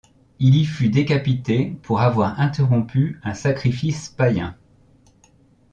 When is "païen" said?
4.09-4.57